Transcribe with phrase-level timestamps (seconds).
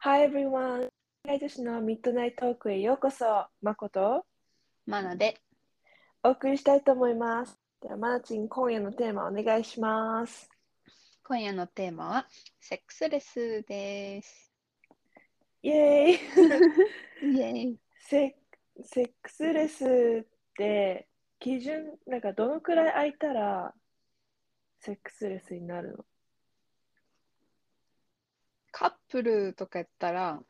[0.00, 0.88] Hi everyone!
[1.24, 3.48] 女子のミッドナイトトークへようこそ。
[3.60, 4.24] まこと
[4.86, 5.40] マナで
[6.22, 7.58] お送りしたいと思います。
[7.82, 10.48] では、まなちん、今夜のテーマお願いします。
[11.24, 12.26] 今夜のテーマは
[12.60, 14.52] セックスレスです。
[15.62, 16.12] イェーイ
[17.34, 18.36] イエーイセ
[18.84, 20.26] セックスレスっ
[20.56, 21.08] て
[21.40, 23.74] 基準、なんかどのくらい空いたら
[24.78, 26.04] セックスレスになるの？
[28.72, 30.42] カップルとかやったら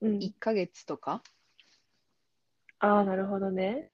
[0.00, 0.18] うん。
[0.18, 1.22] 1ヶ月とか？
[2.78, 3.90] ああ、なるほどね。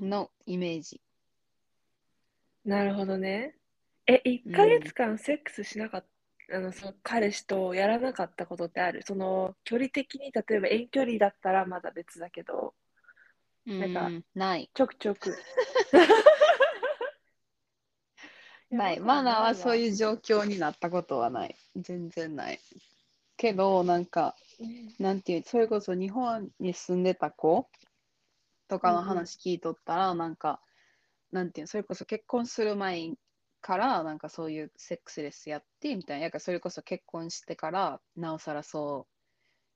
[0.00, 1.00] のイメージ。
[2.64, 3.54] なるほどね。
[4.06, 6.04] え、1ヶ月間セックスしなかっ
[6.48, 9.02] た、あの、その彼氏とやらなかったことってある？
[9.04, 12.74] その距離的に、例えば遠距離だったらまだ別だけど、
[13.66, 14.70] なんかうんない。
[14.72, 15.36] ちょくちょく。
[18.70, 19.00] ない。
[19.00, 21.56] マナはそういうう状況になったことはない。
[21.76, 22.60] 全然ない。
[23.36, 24.34] けど、なんか、
[24.98, 27.68] なんていう、それこそ日本に住んでた子
[28.68, 30.60] とかの話聞いとったら、なんか、
[31.32, 33.12] なんていう、それこそ結婚する前
[33.60, 39.06] から、なんかそういうセックスレスやってみたいな、それこそ結婚してから、なおさらそ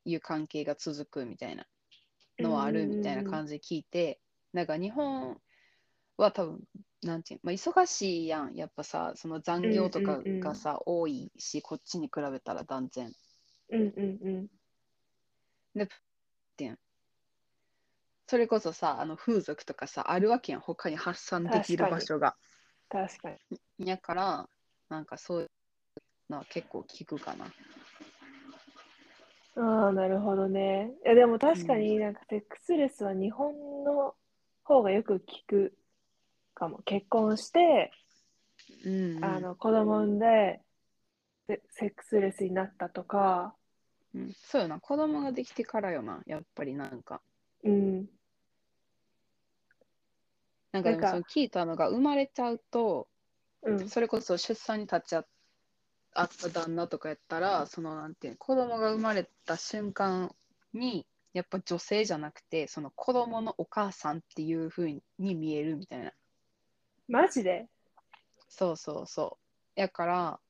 [0.07, 1.67] ういう関係が続くみたいな
[2.39, 4.21] のはあるみたいな感じで聞いて、
[4.53, 5.41] なんか日本
[6.17, 6.61] は多分、
[7.03, 13.11] なんていう、まあ、忙しいやん、やっぱさ、その残業とかがさ、多いし、こっちに比べたら断然。
[13.71, 14.47] うんうんうん。
[18.27, 22.37] それこそさ、あの風俗とかさ、あるわけやん、他に発散できる場所が。
[22.89, 23.31] 確か
[23.79, 23.89] に。
[23.89, 24.49] やから、
[24.89, 25.51] なんかそういう
[26.29, 27.47] のは結構聞くかな。
[29.57, 30.93] ああ、なるほどね。
[31.05, 33.53] いや、でも確かになんかセックスレスは日本
[33.85, 34.15] の
[34.63, 35.73] 方がよく聞く
[36.61, 36.79] かも。
[36.85, 37.91] 結婚して、
[38.85, 40.61] うん、うんあの子供産んで
[41.49, 43.55] セセックスレスになったとか、
[44.15, 47.23] うんそうよな、子供ができてからよな、やっぱりなんか。
[47.65, 48.07] うん、
[50.73, 53.09] なんかでもその聞いたのが生まれちゃうと、
[53.63, 55.25] うん、それこそ出産に立ち会
[56.15, 60.35] あった旦那とかやったら、そのなんていうの子供が生まれた瞬間
[60.75, 66.13] に、やっぱ女性じゃなくて、その子供のお母さんっていう風に見えるみたいな。
[67.11, 67.67] マジで？
[68.49, 69.39] そうそうそ
[69.77, 69.81] う。
[69.81, 70.41] やから、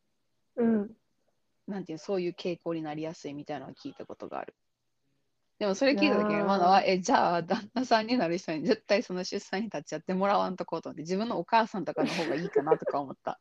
[0.56, 0.91] うん。
[1.66, 4.54] なんていうのそういう傾向になりやすいみたいなのを聞いたことがある。
[5.59, 13.41] でもそれ聞いた時にマナは、え、じゃあ旦那さんになる人に絶対その出産に立ち会ってもらわんとこうと思って、自分のお母さんとかの方がいいかなとか思った。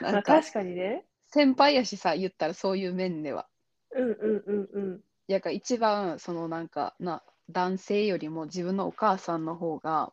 [0.00, 1.06] ま あなんか確かにね。
[1.28, 3.48] 先輩やしさ、言ったらそういう面では。
[3.92, 5.00] うんうんうんうん。
[5.28, 10.12] やから一番そのなんかな男性よりも自分のお母さんの方が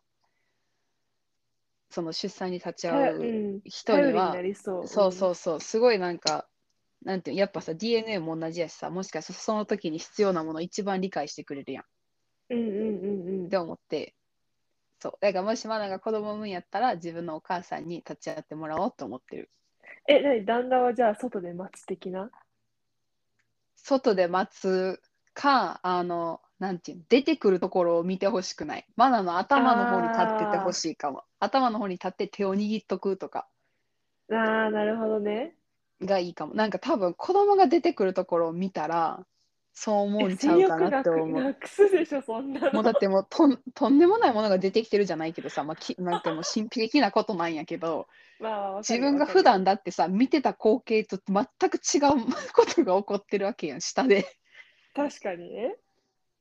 [1.89, 3.23] その出産に立ち会う
[3.57, 4.35] ん人にには
[4.85, 5.11] そう。
[5.11, 6.47] そうそうすごいなんか
[7.03, 11.87] なんていうやっぱさ DNA も同じやしさもしかしたらその時に必要なものを一番理解してくれるやんっ
[12.51, 12.59] うん。
[12.59, 12.81] うんうんう
[13.31, 13.57] んうんて。
[13.57, 14.15] 思って
[15.01, 19.49] そうだからもしマナが子供産むんやったら自分のお母さんに立ち会ってもらおうと思ってる
[20.07, 22.31] え、なに旦那はじゃあ外で待つ的な？
[23.75, 25.01] 外で待つ
[25.33, 28.85] かあのなんていうの出てくるところを見てほしくない。
[28.95, 31.23] マナの頭の方に立っててほしいかも。
[31.39, 33.47] 頭の方に立って手を握っとくとか。
[34.31, 34.35] あ
[34.67, 35.55] あ、なるほどね。
[36.01, 36.53] がいいかも。
[36.53, 39.25] なんか多分子供が出てくるところを見たら
[39.73, 41.53] そう思うんえちゃうかなって思う。
[41.53, 42.71] くすでしょ、そんなの。
[42.73, 48.07] もうだってもうとんとんでもないものが出てきてるじゃないけどさ、まあ、きなんかもう神秘的なことなんやけど。
[48.39, 54.25] まあ自分が普段だってさ見てた光景と全く違うことが起こってるわけやん下で。
[54.93, 55.75] 確かにね。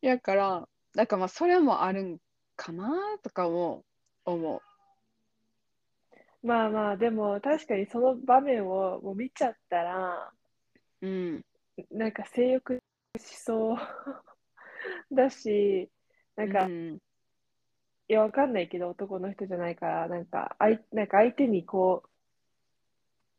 [0.01, 2.19] やからだからまあそれもあるん
[2.57, 3.85] かなとかも
[4.25, 4.63] 思
[6.43, 10.33] まあまあ、でも確かにその場面をもう見ちゃったら、
[11.03, 11.07] う。
[11.07, 11.45] うん
[11.91, 12.83] なんか性欲
[13.19, 13.79] しそう
[15.15, 15.91] だし、
[16.37, 16.99] なんか、いうん
[18.09, 22.03] や、わかんないけど、男の人じゃないから、なんか、あい、なんか相手にこ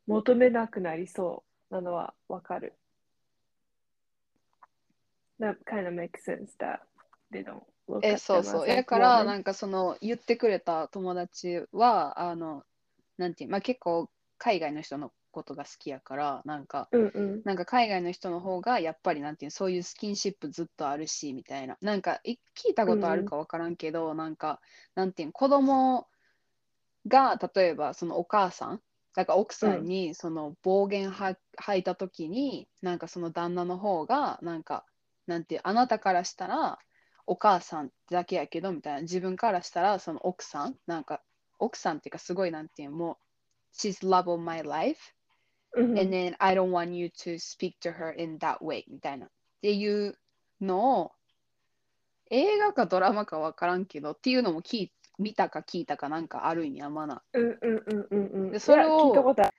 [0.08, 2.74] う、求めなくなりそうなのはわかる。
[5.40, 6.80] That kind of makes sense that
[7.32, 7.64] they don't
[8.02, 12.64] えそうそう like から.なんかその言ってくれた友達はあの
[13.18, 17.42] なんていうまあ結構海外の人のことが好きやからなんかうんうん。
[17.46, 24.60] なんか海外の人の方がやっぱりなんていうそういうスキンシップずっとあるしみたいななんかい聞いたことあるか分からんけど、なんか
[24.96, 26.08] なんていうの子供
[27.08, 28.82] が例えばそのお母さん
[29.16, 34.86] だから奥さんにその暴言は吐いた時に、なんかその旦那の方がなんか
[35.30, 36.80] なんてあなたからしたら
[37.28, 41.22] お母さんだけやけどみたいな自分からしたらその奥さんなんか
[41.60, 45.00] 奥さんっていうかすごいなんていうもう She's love of my life
[45.76, 49.30] うん and then I don't want you to speak to her in that way みたいなっ
[49.62, 50.18] ていう
[50.60, 51.12] のを
[52.32, 58.52] 映画かドラマかわからんけどっていうのも聞い見たか聞いたかなんかあるんやまなうんうんうんうんうん。
[58.52, 59.54] でそれを聞いたことある。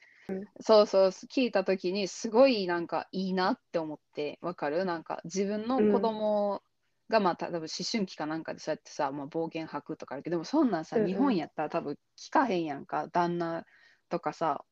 [0.61, 4.85] そうそう聞いた時にすごいなんかいいなって思ってわかる？
[4.85, 6.63] なんか自分の子供
[7.09, 11.09] がまあ多分思春期かなんかでそうやってさ、まあ、暴言吐くとかあるけどでもそんなんさ、うんうん。
[11.09, 13.09] 日本やったら多分聞かへんやんか。
[13.09, 13.65] 旦那
[14.09, 14.65] とかさ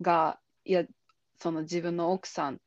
[0.00, 0.84] がいや
[1.38, 2.60] その自分の奥さん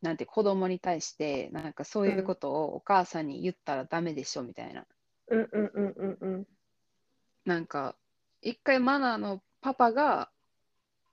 [0.00, 4.86] なんて子供に対してなんかそういうことをお母さんに言ったらダメでしょみたいな、
[5.28, 6.46] うんうんうんうんうん。
[7.44, 7.96] なんか
[8.40, 10.30] 一回マナーのパパが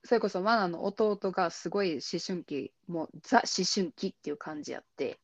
[0.06, 5.18] それこそマナーの弟がすごい思春期もうザ思春期っていう感じやって。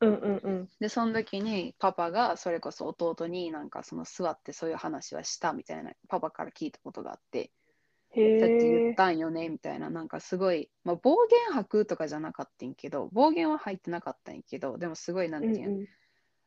[0.00, 0.68] うんうんうん。
[0.80, 7.50] でその時にパパがそれこそ弟になんかその座ってそういう話はしたみたいなパパから聞いたことがあって。
[8.10, 8.94] へだって言っえ。
[8.94, 9.90] たんよねみたいな。
[9.90, 15.86] なんかすごい、まあ、暴言吐くとかじゃなかったんやけど暴言は入ってなかったんやけどでもすごいなんていうの、うんうん。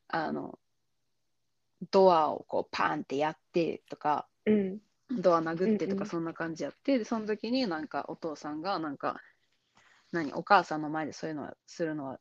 [0.10, 0.60] あの
[1.92, 4.80] ドアをこうパンってやってとかうん
[5.12, 5.98] ドア殴ってとうんうん。
[6.00, 9.18] かそんな感じやって、でその時になんかお父さんがなんか
[10.12, 12.20] 何お母さんの前でそういうのはするのは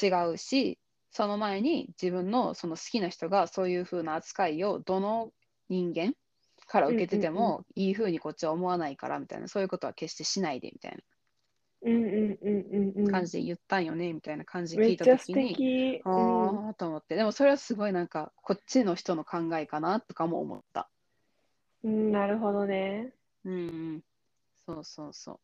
[0.00, 0.78] 違うし
[1.10, 5.30] その前に自分のその好きな人がそういう風な扱いをどの
[5.68, 6.14] 人間
[6.66, 10.98] から受けててうんもいい風にこっちは思わないからみたいなそういうことは決してしないでみたい
[11.82, 13.04] うんうんうんうんうん。
[13.04, 16.00] な感じで言ったんよねみたいな感じで聞いた時に敵。
[16.04, 16.20] あう
[16.66, 16.68] ん。
[16.68, 17.14] あと思って。
[17.14, 20.88] でもそれはすごいなんかこっちの人の考えかなとかも思った
[21.84, 23.12] うん、なるほどね。
[23.44, 23.56] うんう
[23.98, 24.04] ん
[24.66, 25.40] そうそうそう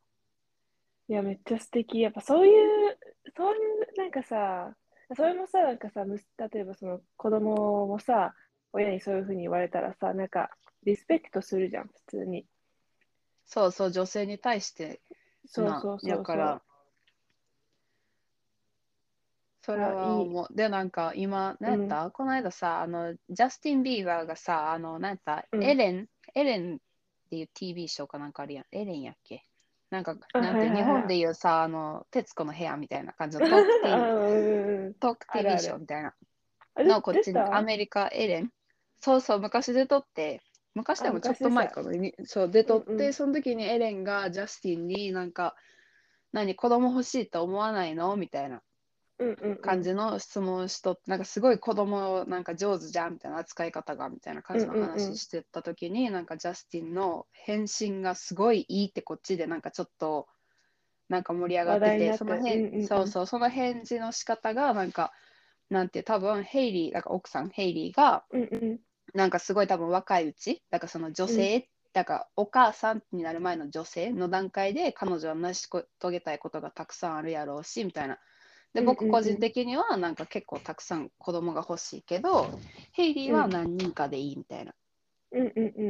[1.09, 2.01] いや、めっちゃ素敵。
[2.01, 2.99] やっぱそういう、
[3.37, 4.75] そういう、なんかさ、
[5.17, 8.35] それもさ、なんかさ、む例えばその子供もさ、
[8.73, 10.51] 親にそういうふうに言われたらさ、なんか、
[10.85, 12.47] リスペクトするじゃん、普通に。
[13.45, 14.93] そうそう、女性に対してな
[15.47, 16.11] そうそうそうそう。
[16.11, 16.63] やから、
[19.63, 20.55] それあいいは思う。
[20.55, 26.79] で、なんか今、なんやった、この間さ、あの、ジャスティン・ビーバーがさ、あの、なんやった、うんエレン、エレンっ
[27.31, 28.65] ていう TV ショーかなんかあるやん。
[28.73, 29.45] エレンやっけ？
[29.91, 36.15] なんか、なんて、日本でいうさ、あの、徹子の部屋みたいな感じのトークティー トーク TV るショーみたいな。
[36.77, 38.53] あのこっちにアメリカエレン？
[39.01, 40.41] そうそう昔出とって。
[40.75, 43.13] 昔でもちょっと前かなにそう出とって、うんうん。
[43.13, 45.57] その時にエレンがジャスティンになんか
[46.33, 48.17] 何子供欲しいと思わないの？
[48.17, 48.63] みたいな
[49.63, 54.91] 感じの質問しとって、なんかすごい子供なんか上手じゃんみたいな扱い方がみたいな感じのうんうんうん。
[54.91, 60.27] 話してた時に、なんかジャスティンの返信がすごいいいってこっちでなんかちょっと
[61.09, 62.87] なんか盛り上がってててその返、うんうんうん。
[62.87, 65.13] そうそうその返事の仕方がなんか
[65.69, 68.81] なんて多分ヘイリーだから奥さんヘイリーがうんうん。
[69.13, 78.19] なんかすごい多分若いうちだからその女性、だからお母さんになる前の女性の段階で彼女は成し遂げたいことがたくさんあるやろうしみたいな。
[78.73, 82.51] で僕個人的にはなんか結構たくさん子供が欲しいけど、
[82.93, 84.75] ヘイリーは何人かでいいみたいな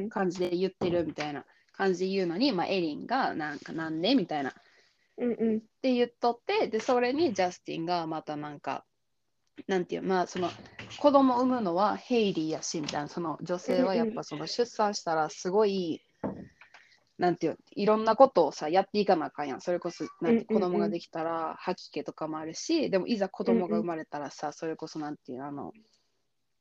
[0.09, 4.51] 感じで言ってるみたいな感じで言うのに、まあ、エリンがなんかなんでみたいな。
[4.51, 4.53] っ
[5.19, 5.61] うんうん。
[5.83, 8.85] て言っとってでそれにジャスティンがまたなんか
[9.67, 10.49] なんていうまあその
[10.99, 13.09] 子供産むのはヘイリーやしみたいな。
[13.09, 16.01] その女性はやっぱその出産したらすごい
[17.21, 19.61] なんていういろんなことをさやっていかなあかんやん。
[19.61, 20.71] それこそなんてうんうんうん。
[20.71, 25.73] 子供ができたら吐き気とかもあるしでもいざ子供が生まれたらさそれこそなんていうあの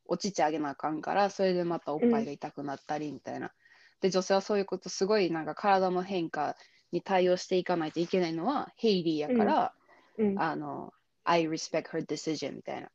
[0.05, 3.51] お乳あげなあかんからそれでまたおっぱいが痛くなったりみたいな、
[4.01, 6.55] で女性はそういうことすごいなんか体の変化
[6.91, 9.73] に対応していかないといけないのはヘイリーやから、
[10.17, 10.41] うん。
[10.41, 10.91] あの
[11.23, 12.89] I respect her decision みたいな。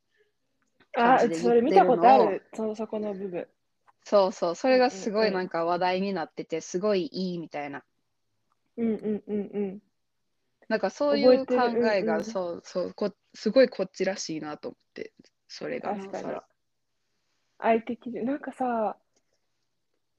[0.97, 2.43] あ感じでそれ見たことある。
[2.53, 3.47] そそこの部分
[4.05, 7.83] そうそうそれがすごうんうんいなんか話題になっててすごいいいみたいな。
[8.77, 9.81] うんうんうんうん。
[10.69, 15.13] なんかそういう考覚えが、うんうんそうそうこすごいこっちらしいなと思って
[15.47, 15.95] それが。
[15.95, 16.39] 確かに。
[17.57, 18.95] 相手基準なんかさ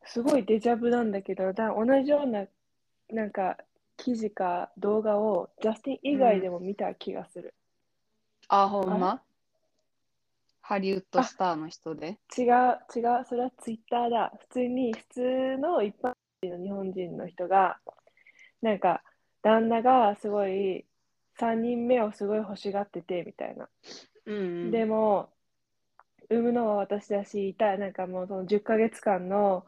[0.05, 2.47] すごいデジャブなんだけどだ同じような
[3.11, 3.57] なんか
[3.97, 7.55] 記事か動画をジャスティン以外でも見た気がする、
[8.49, 9.23] あほんま？
[10.69, 12.19] ハリウッドスターの人で。
[12.37, 14.33] 違う違うそれはツイッターだ。
[14.37, 17.79] 普通に普通の一般人の日本人の人が
[18.63, 19.05] なんか
[19.43, 20.85] 旦那がすごい
[21.39, 23.69] 3人目をすごい欲しがっててみたいな。
[24.27, 24.71] うんうん。
[24.73, 25.31] でも
[26.31, 27.79] 産むのは私だし痛い。
[27.79, 29.65] なんかもうその10ヶ月間の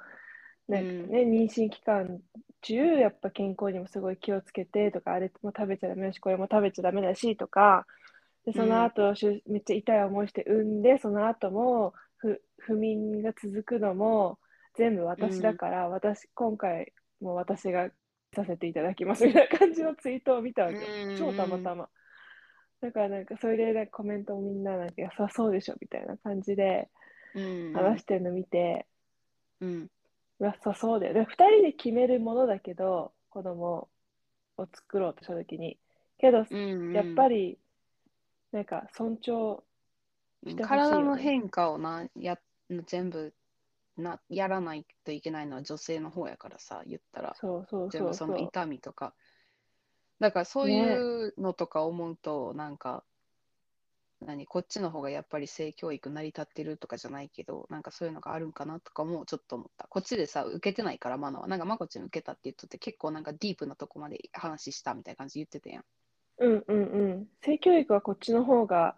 [0.67, 2.19] なんかね、妊娠期間
[2.61, 7.87] 中やっぱ健康にもすごい気をつけてとかあれも食べちゃダメだしこれも食べちゃダメだしとか
[8.49, 14.38] でその後、しゅめっちゃ痛い思いして産んでその後もふ不眠が続くのも
[14.75, 17.90] 全部私だから、私今回もう私が
[18.35, 20.83] させていただきますみたいな感じのツイートを見たわけよ。
[21.19, 21.90] 超たまたま。
[22.81, 26.88] だからなんかそれでなんかコメントをみんななんか良さそうでしょみたいな感じで
[27.35, 28.87] 話してるの見て、
[29.61, 29.88] うん、
[30.40, 31.12] 良さそうだよ。
[31.12, 33.88] で、2人で決めるものだけど、子供
[34.57, 35.78] を作ろうとしたときに。
[36.19, 37.59] けど、うんうん、やっぱり
[38.52, 42.38] なんか尊重してほしい、ね、体の変化をなや
[42.87, 43.35] 全部
[43.97, 47.35] なやらないといけないのは女性の方やからさ言ったら。
[47.38, 49.14] そうそう全部その痛みとか。
[50.21, 53.05] だからそういうのとか思うと、ね、なんか
[54.21, 59.87] 何こっちの方がやっぱり性教育成り立ってるとかじゃないけどなんかそういうのがあるんかなとかもちょっと思った。
[59.88, 61.47] こっちでさ受けてないからマナは。
[61.47, 65.85] なんかまこちゃん受けたって言っとって結構なんかディープなとこまで話したみたいな感じ言ってたやん
[66.38, 68.95] うんうんうん性教育はこっちの方が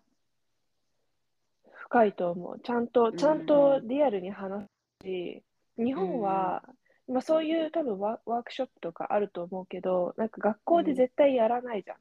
[1.73, 4.65] 深いと思うちゃんとちゃんとリアルに話
[5.03, 5.43] すし、
[5.77, 6.63] 日本は、
[7.09, 11.97] まあ、そういう多分ワワークショップとかあると思うけどなんか学校で絶対やらないじゃん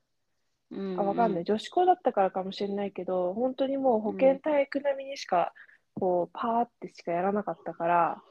[0.72, 1.43] うん、あ、わかんない。
[1.43, 5.53] 女子校だったからかもしれないけど、本当にもう保健体育並みにしか、
[5.96, 8.22] こう、パーってしかやらなかったから。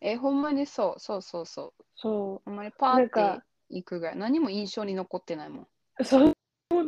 [0.00, 1.84] え、ほんまにそう、そうそうそう。
[1.96, 2.48] そう。
[2.48, 4.16] ほんまにパーっていくぐらい。
[4.16, 6.04] 何も印象に残ってないもん。
[6.04, 6.37] そう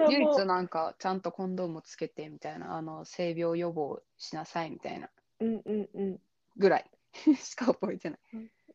[0.08, 5.10] 唯一なんか、ちゃんとコンドームつけてみたいな、あの、性病予防しなさいみたいな。
[5.40, 6.20] うんうんうん。
[6.56, 6.90] ぐらい
[7.36, 8.20] しか覚えてない。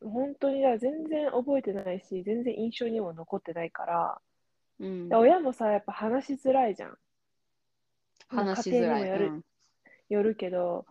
[0.02, 4.20] 本当にだ全然覚えてないし、全然印象にも残ってないから、
[4.78, 6.98] うん、親もさ、やっぱ話しづらいじゃん。
[8.28, 9.08] 話しづらい。
[9.08, 9.44] よるうん、
[10.10, 10.86] よるけど、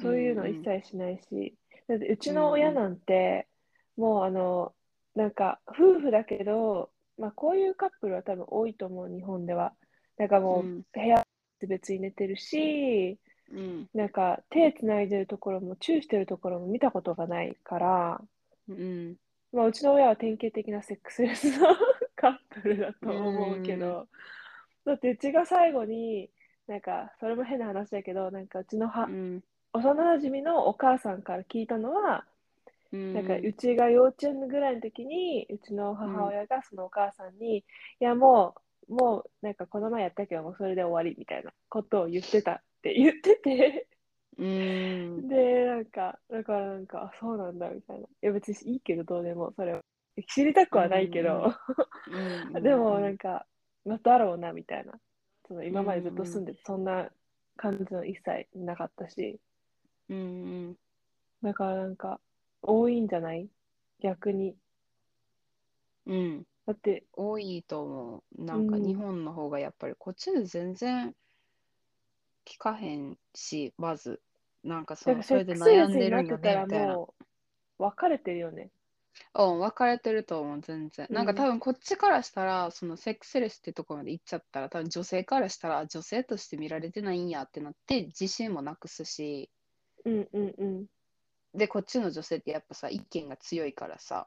[0.00, 3.46] そういうの一切しないし、だってうちの親なんて、
[3.96, 4.74] もうあの、
[5.14, 9.72] なんか夫婦だけど、まあこういうカップルは多分多いと思う、日本では。
[10.18, 11.26] なんかもう部屋
[11.66, 13.18] 別に寝てるし、
[13.52, 18.20] うん、なんか手つないでるところもチューしてるところも見たことがないから、
[18.68, 19.16] うん、
[19.52, 21.66] まあうちの親は典型的なセックスレスの
[22.16, 24.06] カップルだと思うけど、
[24.84, 26.30] だってうちが最後に、
[26.66, 29.42] なんか、それも変な話だけど、なんかうちのは、うん、
[29.72, 32.22] 幼なじみのお母さんから聞いたのは、うん、
[32.92, 37.62] なんかうちが幼稚園ぐらいの時に、うちの母親がそのお母さんに、うん、い
[38.00, 38.54] やも
[38.88, 43.88] う、もうなんかこの前やったけど、もうそれで終わりみたいなことを言ってたって言ってて。
[44.38, 47.70] うん、 で、なんか、だからなんか、あ、そうなんだ。
[47.70, 48.06] みたいな。
[48.06, 49.82] いや別にいいけど、どうでも、それは。
[50.28, 51.54] 知りたくはないけど、
[52.60, 53.46] でもなんか、
[53.84, 54.92] まだろうなみたいな。
[55.48, 57.10] その今までずっと住んでて、そんな
[57.56, 59.40] 感じの一切なかったし。
[60.10, 60.20] うんう
[60.70, 60.76] ん、
[61.42, 62.20] だからなんか、
[62.62, 63.48] 多いんじゃない？
[64.00, 64.56] 逆に。
[66.06, 66.46] うん。
[66.66, 68.44] だって、多いと思う。
[68.44, 71.14] なんか日本の方がやっぱり、こっちで全然
[72.44, 74.20] 聞かへんし、まず。
[74.64, 77.06] なんかそそれで悩んでるんよねみたいな。
[77.78, 78.70] 別れてるよね。
[79.34, 81.06] うん、分かれてると思う、全然。
[81.10, 89.50] なんか多分こっちからしたら、そのセックスレスってとこまで行っちゃったら、多分女性からしたら、女性として見られてないんやってなって、自信もなくすし、
[90.04, 90.86] うんうんうん。
[91.54, 94.26] で、こっちの女性ってやっぱさ、意見が強いからさ、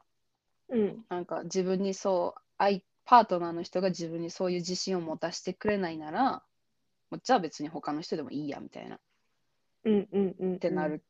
[0.68, 1.04] うん。
[1.08, 6.42] なんか自分にそう、愛パートナーの人が自分にそういう自信を持たせてくれないなら、
[7.10, 8.98] もうじゃあ別に他の人でもいいやみたいな。
[9.84, 11.02] うんうんうん、うん、ってなる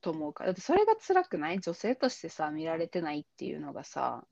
[0.00, 0.50] と思うから。
[0.50, 1.60] だってそれが辛くない？
[1.60, 4.24] 女性としてさ見られてないっていうのがさ。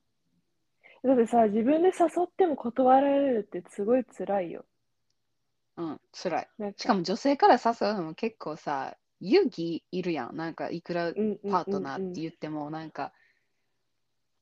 [1.04, 4.64] だってさ自分で誘っても断られるってすごい辛いよ。
[5.76, 6.48] うん辛い。
[6.76, 10.36] しかも女性から誘うのも結構さ勇気いるやん。
[10.36, 13.12] なんかいくらパートナーって言ってもなんか、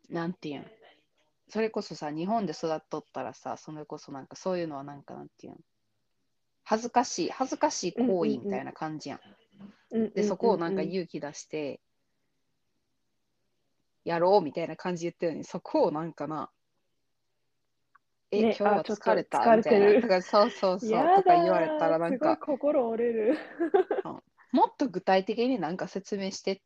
[0.09, 0.67] なんていうん？
[1.49, 5.57] それこそさ日本で育っとったらさそれこそなんかそういうのはなんかなんていうん？
[6.65, 9.19] 恥ずかしい恥ずかしい行為みたいな感じや
[9.95, 11.81] ん,、で、そこをなんか勇気出して、
[14.05, 16.51] やろうみたいな感じ言ってるのに、そこをなんかな、
[18.31, 19.57] え、ね、今日は疲れた？
[19.57, 20.03] みたいな。
[20.03, 20.91] とかそうそうそう。
[21.17, 23.39] とか言われたらなんか、心折れる
[24.53, 26.61] もっと具体的になんか説明してっ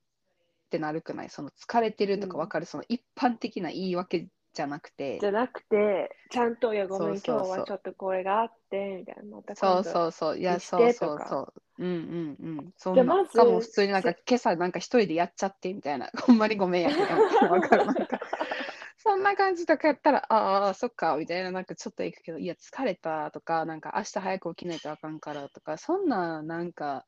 [0.70, 1.30] てなるくない？
[1.30, 5.18] その疲れてるとか分かる、うん、その一般的な言い訳じゃなくて。
[5.20, 10.38] じゃなくてちゃんと「いやごめん今日はちょっとこれがあって」みたいなまたそうそうそう。
[10.38, 11.52] いやそうそうそう。
[11.78, 12.74] うんうんうん。
[12.76, 16.10] そんなまかも普通になんか今朝なんか一人でやっちゃってみたいな。
[16.26, 17.06] ほんまにごめんやけど
[17.48, 17.86] 分かる？
[17.86, 18.20] なんか。
[18.98, 27.04] そんな感じとかやったらああそっかみたいななんかちょっと行くけどいや疲れたとかなんか明日早く起きないとあかんからとかそんななんか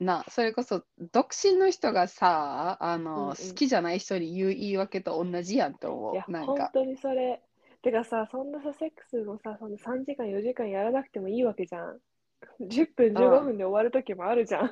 [0.00, 6.30] なそれこそ独身の人がさあの、うんうん、好きじゃない人に言う言い訳と同じやんと思う。
[6.30, 7.42] なんか本当にそれ。
[7.82, 11.98] てかさ、そんなさ、セックスのさ、その3時間、4時間やらなくてもいいわけじゃん。
[12.60, 14.70] 10分、15分で終わる時もあるじゃん。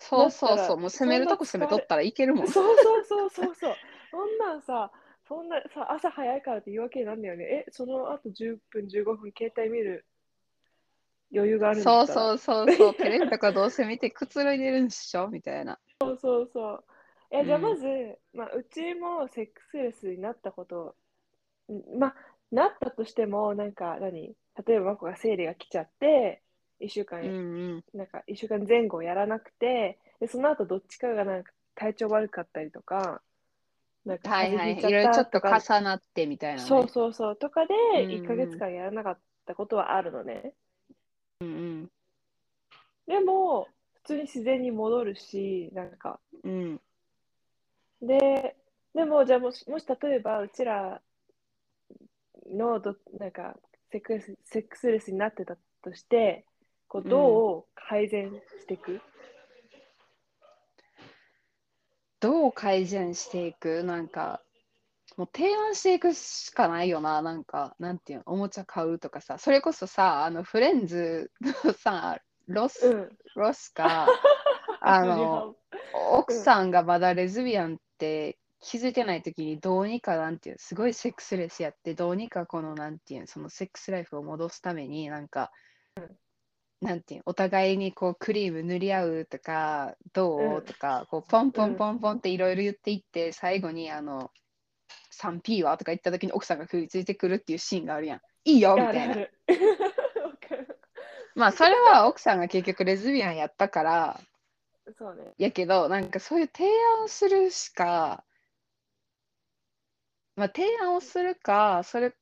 [0.00, 2.48] そうそうそう、もう攻めるとこ攻めとったらいけるもん。
[2.48, 3.74] そうそうそうそうそう。
[4.10, 4.90] そんなんさ、
[5.28, 7.44] そんなさ、朝早いからって言い訳なんだよね。
[7.44, 10.06] え、その後10分、15分、携帯見る
[11.32, 15.28] 余裕があるんだそうそうそうそう、テレビとかどうせ見てくつろいでるんでしょ？
[15.28, 15.78] みたいな。
[16.00, 16.84] そうそうそう。
[17.30, 20.96] え、じゃあうんまず、まあ、うちもセックスレスになったこと、
[21.68, 22.14] んまあ、
[22.50, 24.34] なったとしても、なんか何、
[24.66, 26.42] 例えば、まこが生理が来ちゃって、
[26.80, 27.32] 1週間、うんう
[27.76, 27.84] ん。
[27.94, 33.22] なんか1週間前後やらなくて、で、その後どっちかがなんか体調悪かったりとか、
[34.04, 36.68] なんかはいろいろちょっと重なってみたいな、ね。
[36.68, 40.54] そうそうそう、とかでうん1ヶ月間やらなかったことはあるのね。
[41.40, 41.90] うんうん。
[43.06, 46.80] でも、普通に自然に戻るし、なんか、うん。
[48.02, 48.56] で、
[48.94, 51.00] でも、じゃあもし、もし例えば、うちら
[52.46, 53.56] のど、なんか
[53.90, 56.44] セックス、セックスレスになってたとして、
[56.88, 59.00] こうどう改善していく、
[62.20, 63.82] どう改善していく？
[63.82, 64.42] なんか、
[65.16, 67.22] もう提案していくしかないよな。
[67.22, 69.38] なんか、なんていうの、おもちゃ買うとかさ。
[69.38, 71.30] それこそさ、あの、フレンズ
[71.64, 73.18] のさ、ロス、うん。
[73.36, 74.06] ロスか、
[74.80, 75.56] あの、
[76.12, 85.50] 奥さんがまだレズビアンって気づいてない時にどうにかなんていうすごいセックスレスやってどうにかこのなんていうそのセックスライフを戻すためになんか、
[86.80, 94.30] なんていうお互いにこうクリーム塗り合うとかどう、うんとかこうポンポンポンポンっていろいろ言っていって最後にあの
[95.12, 98.20] 3P はとか言った時に奥さんが食いついてくるっていうシーンがあるやん。
[98.44, 99.16] いいよみあたいな。
[101.34, 104.20] まあそれは奥さんが結局レズビアンやったから。
[104.98, 105.32] そうね。
[105.38, 106.66] やけど、なんかそういう提
[106.98, 108.24] 案をするしか、
[110.36, 112.14] まあ、提案をするか、それ、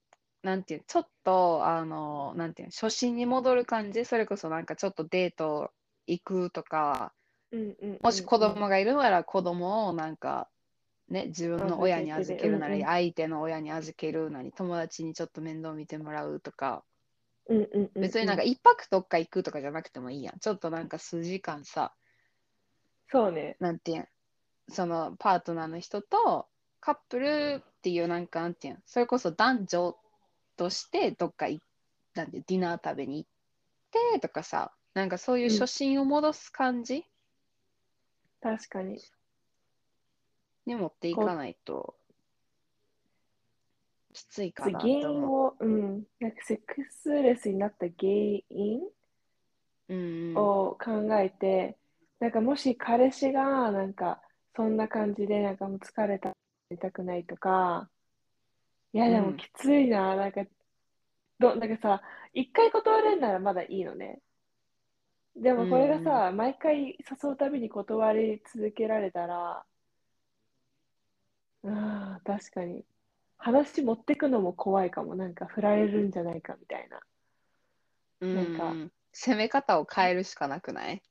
[0.42, 5.72] なんていう、ちょっと、あの、なんていう、初心に戻る感じ、それこそなんかちょっとデート
[6.06, 7.12] 行くとか、
[7.52, 7.98] うんうんうんうん。
[8.02, 10.48] もし子供がいるなら子供をなんか、
[11.08, 16.84] ね、自分の親に預けるなり、相手の親に預けるなり、友達にちょっと面倒見てもらうとか、
[17.48, 18.02] うんうんうんうん。
[18.02, 20.38] 別になんか一泊どっか行くとかじゃなくてもいいやん。
[20.38, 21.94] ちょっとなんか数時間さ、
[23.10, 23.56] そうね。
[23.58, 24.08] なんていうん、
[24.68, 26.46] そのパートナーの人と
[26.80, 29.96] カップルっていうなんかなんていうん、それこそ男女
[30.58, 31.62] としてどっか行
[32.14, 33.30] なんてディナー食べに行っ
[34.12, 37.06] てとかさ、なんかそういう初心を戻す感じ？
[38.42, 39.00] 確かに。
[40.68, 41.96] に持っていかないと
[44.12, 48.12] きついかな原因を、うん、なんかセックスレスになった原
[48.50, 48.80] 因
[49.88, 49.94] う。
[49.94, 50.36] うんうん。
[50.36, 51.76] を考えて、
[52.20, 54.20] なんかもし彼氏がなんか
[54.56, 56.34] そんな感じでなんかもう疲れた、や
[56.70, 57.88] りたくないとか、
[58.92, 60.44] いやでうんもきついな、なんか、
[61.38, 62.02] ど、なんかさ、
[62.34, 64.20] 一回断れるならまだいいのね。
[65.36, 69.64] でもこれがさ、毎回誘うたびに断り続けられたら、
[71.64, 72.84] ああ、確かに。
[73.36, 75.14] 話持ってくのも怖いかも。
[75.14, 77.00] なんか振られるんじゃないかみたいな。
[78.20, 81.02] うんなんかうん攻め方を変えるしかなくない？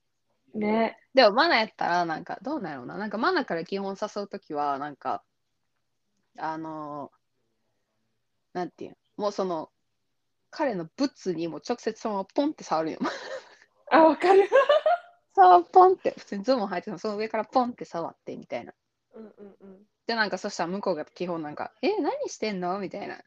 [0.54, 0.98] ね。
[1.14, 2.98] でもマナやったらなんかどうなんやろうな。
[2.98, 5.24] なんかマナから基本誘うときはなんか
[6.38, 7.12] あの
[8.54, 9.24] なんていうの？
[9.24, 9.72] もうその
[10.50, 13.00] 彼のブツにも直接そのままポンって触るよ。
[13.92, 14.48] あ、わかる。
[15.36, 18.74] そうポンって普通にズボン履いてたその上からポンって触ってみたいな。
[19.14, 19.88] うんうんうん。
[20.08, 23.22] でなんかそしたら向こうが基本なんか「え何してんの?」みたいな。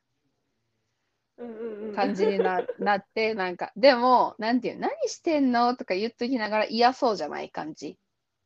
[1.95, 5.75] 感じにな なってなんかでもなんていうの何してんの？
[5.75, 7.99] とか言っときながら嫌そうじゃない感じ。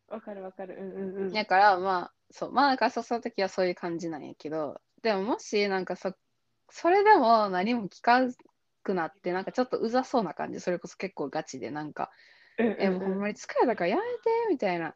[0.09, 0.77] わかるわかる。
[0.77, 1.33] うんうんうん。
[1.33, 6.15] だからまあそうまあなんか誘う時はそういう感じなんやけどでももしなんかそ
[6.71, 8.33] それでも何も聞かな
[8.83, 12.11] くなってなんかちょっとうざそうな感じそれこそ結構ガチでなんか
[12.79, 14.09] えもうほんまに疲れたからやめて
[14.49, 14.95] みたいな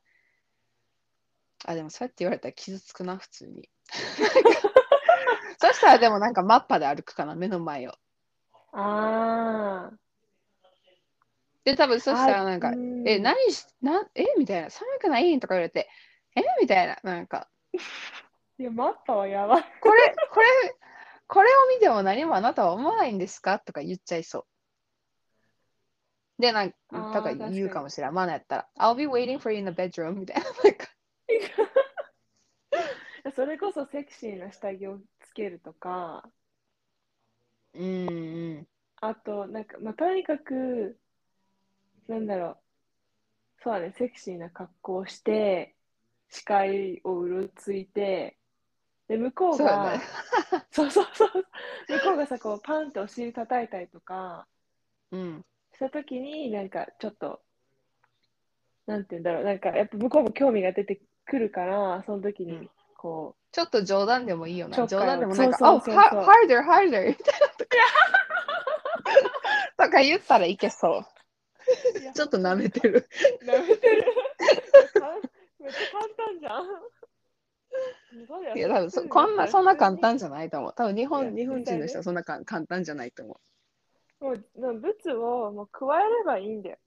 [1.66, 3.68] あでもそうやって言われたら傷つくな普通に
[5.60, 7.92] そしたらでもなんかマッパで歩くかな目の前を
[8.72, 9.90] あ
[11.64, 12.72] で多分そしたらなんか
[13.06, 15.38] え何しなえみたいな寒くない？
[15.40, 15.88] とか言われて
[16.36, 17.48] えみたいななんかあ。
[18.60, 19.64] いや、マッパはやばい。
[19.80, 20.46] これ、これ、
[21.28, 23.60] これを見ても何もあなたは思わないんですか？
[23.60, 24.46] とか言っちゃいそ
[26.38, 26.42] う。
[26.42, 26.76] で、なんか、
[27.12, 28.12] とか言うかもしれない。
[28.14, 30.42] マナやったら、I'll be waiting for you in the bedroom みたいな。
[30.42, 30.86] なんか
[33.34, 36.28] それこそセクシーな下着をつけるとか、
[37.74, 38.68] うんうん。
[39.00, 40.98] あと、なんか、まあ、とにかく、
[42.08, 42.58] なんだろう、
[43.62, 45.76] そうだね、セクシーな格好をして、
[46.30, 48.38] 視界をうろついて、
[49.08, 50.04] で、向こうがそうだね、
[50.72, 51.30] そうそうそう、
[51.88, 54.48] 向こうがさ、こう、パンってお尻叩いたりとか
[55.10, 55.44] うん。
[55.72, 57.42] したときに、なんか、ちょっと、
[58.86, 64.86] なんて言うんだろう、なんか、やっぱ向こうも興味が出てくるから、その時にうん、こう、ちょっと冗談でもいいよな。
[64.86, 67.76] 冗談でもなんか、そう oh, そうそうそう harder, harder みたいなとか。
[69.76, 71.04] とか言ったらいけそう。
[72.14, 73.06] ちょっと舐めてる。
[73.42, 74.04] 舐めてる。
[75.60, 76.64] めっちゃ簡単じゃん。
[78.56, 80.74] いや、多分そこんな、そんな簡単じゃないと思う。
[80.74, 83.38] 多分日本日本人の人はそんなか簡単じゃないと思
[84.20, 84.24] う。
[84.24, 86.78] もう、な物をもう加えればいいんだよ。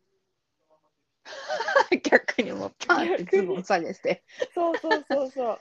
[2.03, 4.23] 逆にもうパンってズボン下げて。
[4.53, 5.59] そうそうそうそう。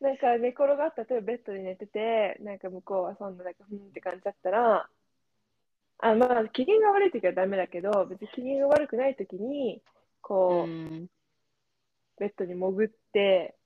[0.00, 4.88] なんか寝転がった、例えばベッドで寝てて、なんか向こうはそんななんかふんって感じだったら、
[5.98, 9.82] あまあ、機嫌が悪い時はダメだけど、別に機嫌が悪くない時に、
[10.20, 11.06] こう、うん。
[12.18, 13.56] ベッドに潜って、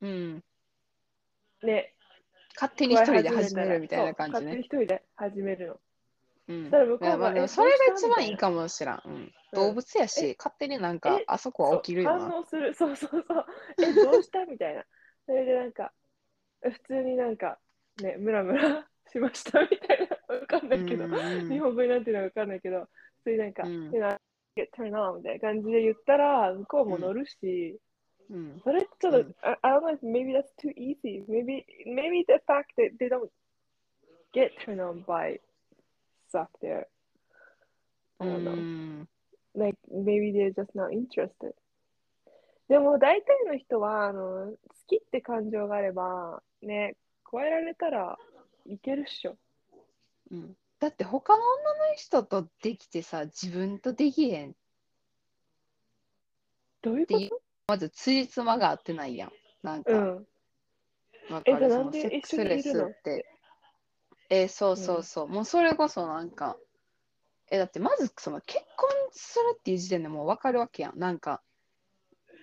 [0.00, 0.44] うん。
[1.62, 1.94] ね、
[2.54, 4.66] 勝手に一人で始めるみたいな感じそう勝手にね。
[4.66, 5.80] 一人で始めるの。
[6.48, 6.70] うん。
[6.70, 9.02] ら向こうがそれが一番いいかもしらん。
[9.04, 9.32] うん。
[9.52, 12.20] 動物やしえ、勝手になんかえ、あそこは起きるよな。
[12.20, 12.74] 反応する。
[12.74, 13.46] そうそうそう。
[13.78, 14.44] え、 どうした？
[14.46, 14.84] みたいな。
[15.26, 15.92] それでなんか、
[16.64, 17.58] え普通になんか、
[18.02, 20.34] ね、ムラムラしましたみたいな。
[20.34, 21.04] わかんないけど。
[21.04, 23.90] うんうん日本語になってるのかわかんないけど、普通になんか、うん
[24.56, 27.78] get turn on みたいな感じで言ったら、向こうも乗るし、
[28.30, 28.60] うん。
[28.64, 31.24] それちょっと、うん I, I don't know if maybe that's too easy.
[31.28, 33.30] Maybe, maybe the fact that they don't
[34.32, 35.40] get turned on by
[36.32, 36.86] suck there.
[38.20, 38.54] う I don't know.
[38.56, 39.08] ん。
[39.56, 41.54] like maybe they're just not interested.
[42.68, 48.18] でも大体の人はあの好きって感情があればね加えられたら
[48.66, 49.36] いけるっしょ。
[50.30, 54.54] うんだって他の女の人とできてさ、自分とできへん。
[56.82, 57.30] どういうこっていう
[57.66, 59.32] まず、つじつまが合ってないやん。
[59.62, 60.26] なんか、とうん。
[61.30, 62.86] わかえじゃあなんでのセ緒にレスいるの？
[62.90, 63.26] って。
[64.30, 65.28] えーそうそうそう。
[65.28, 66.56] もうそれこそなんか、
[67.50, 70.98] え、だってまずその結婚するっていう時点でもうわかるわけやん。
[70.98, 71.42] なんか、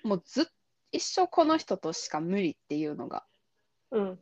[0.04, 0.46] もうずっ
[0.92, 3.26] 一生この人としか無理っていうのが。
[3.92, 4.20] うん。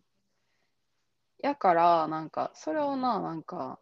[1.39, 3.79] やから、なんか、それをな、なんか、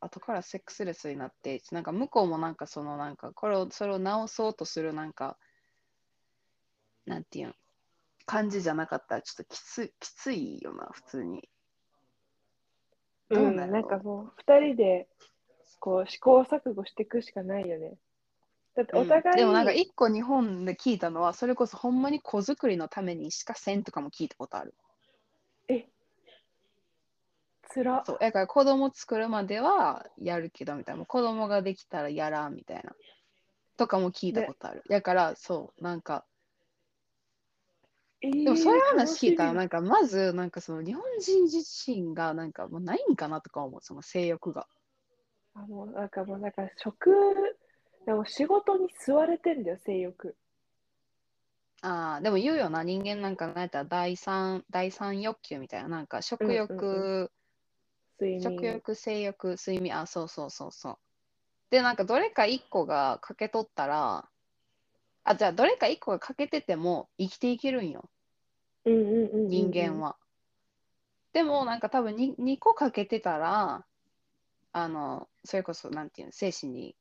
[0.00, 5.38] 後からセックスレスになって、なんか向こうもなんかそのなんか、これを、それを直そうとするなんか、
[7.06, 7.54] なんていうん、
[8.26, 11.48] 感じじゃなかったらちょっときつきついよな、普通に。
[13.30, 15.08] うん、なんかもう二人で
[15.80, 17.94] こう試行錯誤していくしかないよね。
[18.74, 24.74] だってお互い、うんでもなんか一個日本で聞いたのは、それこそほんまに子作りのためにしかせんとかも聞いたことある。
[25.68, 25.86] え？
[27.70, 28.18] つらそう。
[28.20, 31.04] だから子供作るまではやるけどみたいな。
[31.04, 32.94] 子供ができたらやらんみたいな。
[33.76, 34.82] とかも聞いたことある。
[34.88, 36.24] だからそう、なんか、
[38.26, 44.66] えでもそういう話聞いたら、なんかまず、なんかその日本人自身がなんかもうないんかなとか思う、その性欲が。
[45.54, 47.10] みあもうなんかもうなんか食
[48.06, 50.36] でも仕事に吸われてんだよ性欲。
[51.82, 57.30] ああ、でも言うよな、人間なんかなんやったら第三、第三欲求みたいな、なんか食欲、うんう
[58.18, 58.40] 睡眠。
[58.40, 60.98] 食欲、性欲、睡眠、あ、そうそうそうそう。
[61.70, 64.28] で、なんかどれか一個が欠けとったら、
[65.24, 68.08] あ、じゃあどれか一個が欠けてても生きていけるんよ、
[68.84, 70.16] 人間は。
[71.32, 73.84] でもなんか多分に2個欠けてたら、
[74.72, 76.96] あの、それこそ、なんていうの、精神に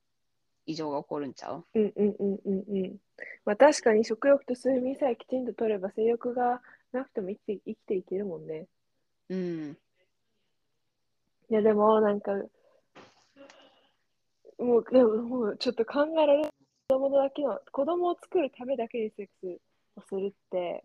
[0.66, 1.66] 異常が起こるんちゃう？
[1.76, 2.98] うんうんうんうんうん。
[3.46, 8.68] まあ確かに食欲と睡眠さえきちんと取れば性欲がなくても生きて生きていけるもんね。
[9.30, 9.78] うん。
[11.50, 12.32] いやでもなんか
[14.58, 16.52] もうでももうちょっと考えられない
[16.90, 19.60] 子供だけの子供を作るためだけにセック
[19.98, 20.84] スをするって。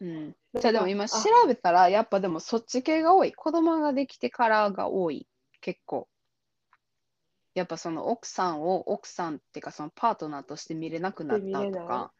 [0.00, 0.36] うん。
[0.54, 3.32] じゃあでも今あ調べたら、やっぱでもそっち系が多い。
[3.32, 5.26] 子供ができてからが多い。
[5.60, 6.08] 結構。
[7.54, 12.12] やっぱその奥さんを奥さんっていうかそのパートナーとして見れなくなったとか。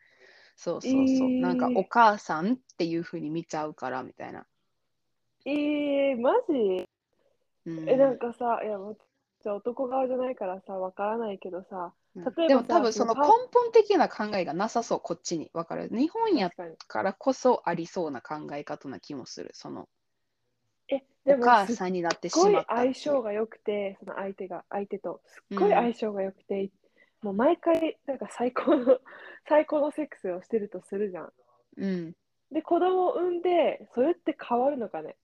[0.57, 1.29] そうそうそう。
[1.31, 4.45] えーなんかお母さんっていう風に見ちゃうからみたいな。
[5.45, 6.88] えー、マジ？
[7.67, 8.99] うん、え、なんかさ、いや、もう
[9.43, 11.93] じゃあ男側じゃないからさ、わからないけどさ、
[12.49, 13.21] でも多分その根
[13.53, 15.51] 本的な考えがなさそう、こっちに。
[15.53, 15.89] わかる。
[15.91, 19.51] 日本や確からこそありそうな考え方な気もする。
[19.53, 19.89] その
[20.89, 26.71] え、おでもすっ母さんになってしごいまった相性が良くて、その相手が、相手と、すっごいうん相性が良くて、
[27.23, 28.99] もう毎回、なんか最高の、
[29.49, 31.33] 最高のセックスをしてるとするじゃん。
[31.77, 32.17] うん。
[32.51, 35.17] で、子供を産んで、それって変わるのかね？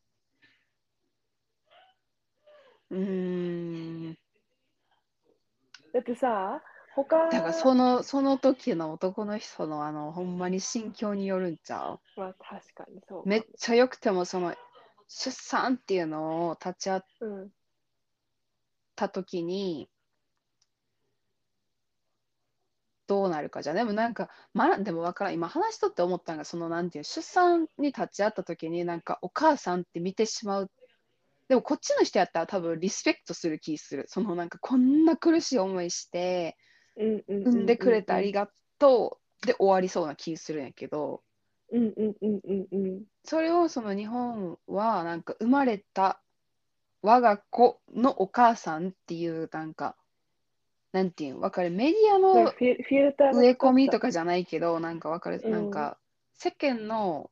[2.90, 4.18] うーん。
[5.92, 6.62] だってさ、
[6.94, 14.54] 他、だからそのその時の男の人のあのほんまに心境によるんちゃまあ確かにそうめっちゃよくてもその
[15.08, 17.50] 出産っていうのを立ち会っうん。
[18.96, 19.88] た時に
[23.06, 25.34] どうなるかじゃでもなんか、ま、でも分からん。
[25.34, 30.70] 今話しとって思ったのがそのなんていう出産に立ち会った時になんかお母さんって見てしまう。
[31.48, 34.04] でもこっちの人やったら多分リスペクトする気する。
[34.08, 36.56] そのなんかこんな苦しい思いして
[36.96, 39.46] 産んでくれてありがとう。
[39.46, 41.22] で終わりそうな気するんやけど。
[41.70, 43.02] うんうんうんうんうん。
[43.24, 46.20] それをその日本はなんか生まれた
[47.02, 49.96] 我が子のお母さんっていうなんか
[50.92, 51.70] なんていうわかる？
[51.70, 55.98] メディアの植え込みとかじゃないけどなんかわかる、うん、なんか
[56.34, 57.30] 世間の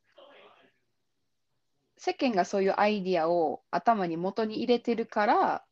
[1.96, 5.64] 世間がそういうアイディアを頭に元に入れてるから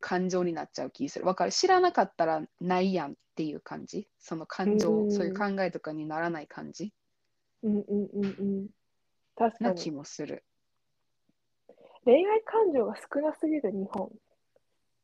[0.00, 1.26] 感情になっちゃう気する。
[1.26, 1.52] わかる？
[1.52, 4.08] 知らなかったらないやんっていう感じ？
[4.18, 6.92] その感情、うん、そういう考えとかにならない感じ？
[7.62, 8.66] うんうんうんうん
[9.36, 9.66] 確かに。
[9.70, 10.44] な気もする。
[12.04, 14.10] 恋愛感情が少なすぎる日本。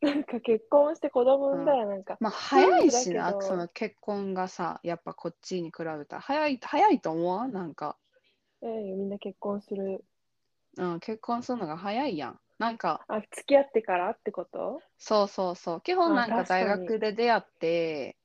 [0.00, 7.48] なんか結婚して子供産んだらなんか、まあ早いしな、その結婚がさ、やっぱこっちに比べたら早い早いと思わ？
[7.48, 7.96] なんか。
[8.62, 10.04] ええみんな結婚する。
[10.76, 12.40] うん、結婚するのが早いやん。
[12.58, 13.04] なんか。
[13.08, 14.80] あ、付き合ってからってこと？
[14.98, 15.80] そうそうそう。
[15.80, 18.16] 基本なんか大学で出会って、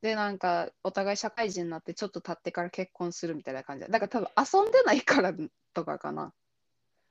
[0.00, 3.88] で、なんかお互い社会人になってちょっと経ってから結婚するみたいな感じだ。
[3.88, 5.32] だから多分遊んでないから
[5.74, 6.32] とかかな。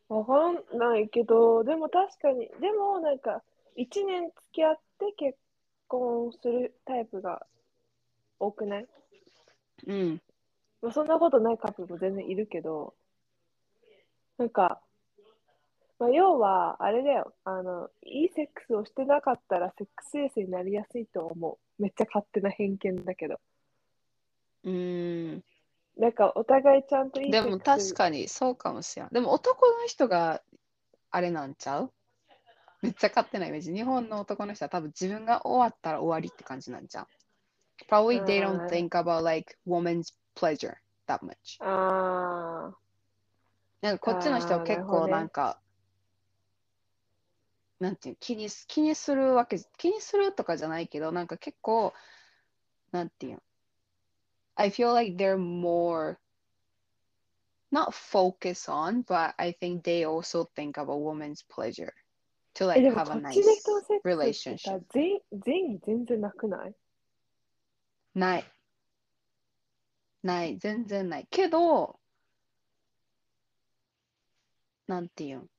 [0.10, 3.44] わかんないけど、でも確かに、でもなんか、
[3.76, 5.38] 1年付き合って結
[5.88, 7.46] 婚するタイプが
[8.40, 8.88] 多くない？
[9.88, 10.22] うん。
[10.82, 12.94] まあ、そんなことないカップルも全然いるけど、
[14.38, 14.82] なんか、
[15.99, 21.81] まあ、要は、あれだよ、あの、いいセックスをしてなかったらセックスレスになりやすいと思う。
[21.81, 23.39] めっちゃ勝手な偏見だけど。
[24.63, 25.43] うーん。
[25.97, 29.10] なんか、お互いちゃんといいセックスでも確かにそうかもしれん。
[29.12, 30.43] でも男の人が
[31.10, 31.91] あれなんちゃう？
[32.83, 33.73] めっちゃ勝手なイメージ。
[33.73, 37.07] 日本の男の人は多分自分が終わったら終わりって感じなんじゃん。
[37.89, 40.75] Probably they don't think about like woman's pleasure
[41.07, 41.57] that much.
[41.60, 42.71] あ
[43.81, 45.60] なんかこっちの人は結構なんか、
[47.80, 51.94] なんていう気に気にするわけ気にするとかじゃないけどなんか結構
[52.92, 53.42] なんていう
[54.56, 56.18] I feel like they're more
[57.72, 61.94] not focus on but I think they also think about woman's pleasure
[62.56, 63.38] to like have a nice
[64.04, 66.74] relationship 全全全然なくない
[68.16, 68.46] ない
[70.24, 72.00] ない全然ないけど
[74.88, 75.50] なんていうん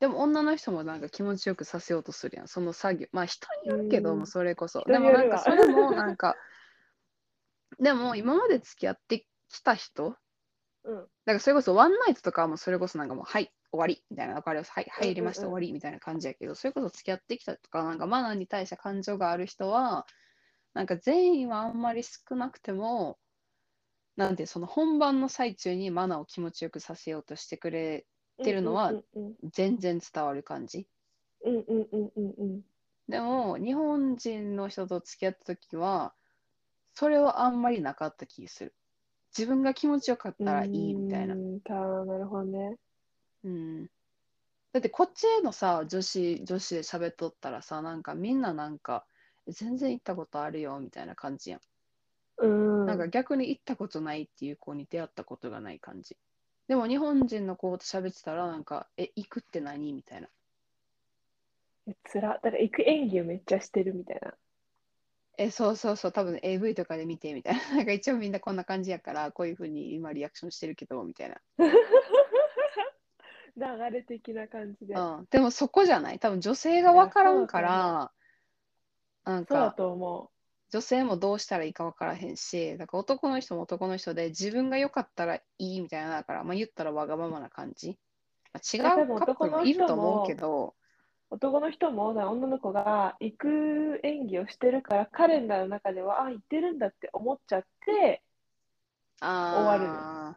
[0.00, 3.06] でも女の人もなんか気持ちよくさせようとするやん、その作業。
[3.12, 4.82] まあ人によるけども、それこそ。
[4.86, 6.36] でもなんかそれもなんか、
[7.78, 10.16] でも今まで付き合ってきた人、
[10.84, 14.02] うん、だからそれこそワンナイトとかもそれこそなんかもう、はい、終わり。
[14.10, 14.72] みたいな、わかります。
[14.72, 20.06] はい、入りました、終わりみたいな感じやけど、それこそ付き合ってきたとか、なんかマナーに対して感情がある人は、
[20.72, 23.18] なんか善意はあんまり少なくても、
[24.16, 28.06] なんてその本番の最中にマナーを気持ちよくさせようとしてくれ
[28.40, 28.92] ってるのは
[29.52, 30.86] 全然伝わる感じ。
[31.44, 32.60] うんうんうんうんうん。
[33.08, 36.12] でも日本人の人と付き合った時は
[36.94, 38.74] それはあんまりなかった気する。
[39.36, 41.36] 自分が気持ちよかったらいいみたいな。
[41.64, 42.76] たなるほどね。
[43.44, 43.84] うん。
[44.72, 49.04] だってこっちへのさ女子女子で喋っとったらさなんかみんななんか
[49.48, 51.60] 全然行ったことあるよみたいな感じやん。
[52.38, 56.16] うん、なんか逆に行ったことないっていう子に出会ったことがない感じ。
[56.70, 59.92] でも日本人の子と喋ってたら、なんか、え、行くって何？
[59.92, 60.28] みたいな。
[61.88, 64.34] えつら、だから行く演技をめっちゃしてるみたいな。
[65.36, 67.60] え、そうそうそう、多分 AV とかで見てみたいな。
[67.74, 71.40] なんか一応みんなこんな感じやから、こういうふうに今リアクションしてるけど、みたいな。
[73.56, 74.94] 流れ的な感じで。
[74.94, 76.20] うん、でもそこじゃない？
[76.20, 78.12] 多分女性が分からんから、
[79.24, 80.39] なんか、そうだと思う。
[80.72, 87.98] 女性もどうしたらいいか分からへんし、だから男の人も男の人で自分が良かったらいいみたいなだから、まあ、言ったらわがままな感じ。
[88.52, 90.74] まあ、違うカップルもいると思うけど。
[91.32, 98.20] 男の人も女の子が行く演技をしてるからカレンダーの中ではあ行ってるんだって思っちゃって
[99.20, 100.36] 終わ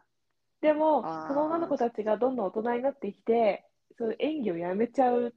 [0.60, 3.64] でもその女の子たちがどんどん大人になってきて
[3.98, 5.32] その演技をやめちゃうっ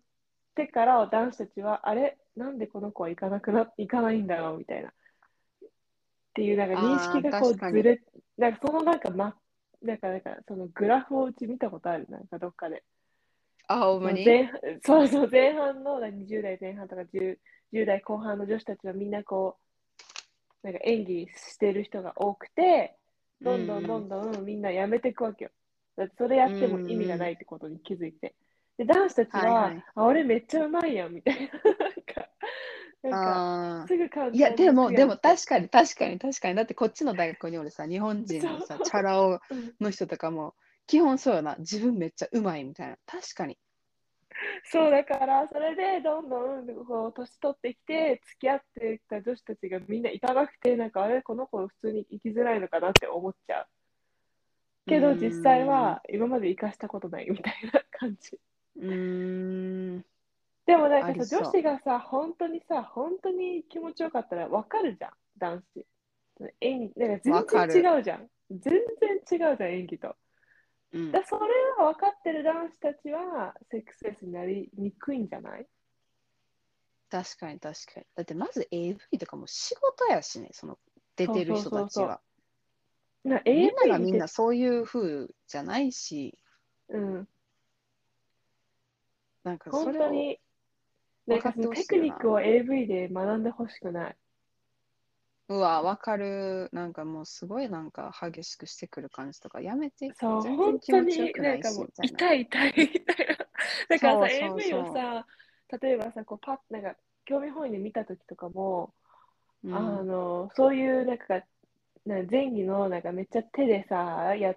[0.54, 2.20] てから男子たちはあれ？
[2.38, 4.89] なんでこの子は行かなくな行かないんだろうみたいな。
[4.89, 4.91] っ
[6.36, 8.00] ていうなんか認識がこうずれ、
[8.38, 9.36] なんかそのなんか、ま、
[9.82, 12.84] なんかなんかそのグラフをうち見たことある、なんかどっかで。
[13.67, 14.52] あ、ほんまに前
[14.84, 17.38] そうそう、前半の20代前半とか 10,
[17.73, 19.58] 10代後半の女子たちはみんなこ
[20.63, 22.95] う、なんか演技してる人が多くて、
[23.41, 25.52] どんどんどんどんみんなやめていくわけよ。
[25.95, 28.36] だってそれやっても意味がないってことに気づいて。
[28.78, 31.50] で、男子たちは、はいはい、あ、俺めっちゃうまいやんみたいな。
[33.04, 36.56] なんか、すぐ簡単いや、でも、でも確確かに確かに確かに。
[36.56, 40.56] だってこっちの大学におるさ、日本人のさ、チャラ男うんの人とかも、
[40.88, 41.56] 基本そうよな。
[41.60, 42.98] 自分めっちゃうまいみたいな。
[43.06, 43.58] 確かに。
[44.66, 53.68] そうだから、それでどんどんこう年取ってきて、付き合ってきた女子たちがみんな行かなくて、なんかあれ、この子普通に生きづらいのかなって思っちゃう。
[54.88, 58.40] けど実際は今まで生かしたことないみたいな感じ。
[58.76, 60.06] うーん。
[60.67, 65.86] でもなんかさ、女子がさ、本当にさ、本当に気持ちよかったら分かるじゃん、男子。
[66.62, 68.30] 演なんわか全然違うじゃん。
[68.51, 68.73] 全
[69.32, 70.15] 然違うじゃん、演技と。
[70.93, 75.65] うんだそれが分かってる男子たちは、セックスレスになりにくいんじゃない？
[77.10, 78.06] 確かに確かに。
[78.15, 80.77] だってまず AV とかも仕事やしね、その
[81.15, 82.21] 出てる人たちは。
[83.23, 86.38] なみん AV ながみんなそういう風じゃないし、
[86.89, 87.27] うん、
[89.43, 90.39] なんかそ本れを当に、
[91.28, 94.16] なんかそのテクニックを AV で学んでほしくない。
[95.50, 96.70] うわ、わかる。
[96.74, 100.12] なんかもうすごいなんか激しくしてくる感じとかやめて。
[100.20, 101.90] そう、本当にくなんかもう。
[102.02, 103.38] 痛い痛いみたいな。
[103.90, 105.26] だからさ、AV をさ、
[105.82, 108.94] 例えばさ、こうパッなんか興味本位で見たときとかも、
[109.63, 111.42] うんあのそういうなんか
[112.06, 113.96] な前儀のなんかめっちゃ手でさ
[114.36, 114.56] やや